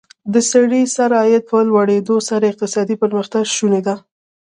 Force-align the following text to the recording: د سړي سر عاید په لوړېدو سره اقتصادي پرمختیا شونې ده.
د 0.33 0.35
سړي 0.51 0.81
سر 0.95 1.11
عاید 1.19 1.43
په 1.51 1.57
لوړېدو 1.69 2.15
سره 2.29 2.43
اقتصادي 2.51 2.95
پرمختیا 3.01 3.41
شونې 3.55 3.81
ده. 3.87 3.95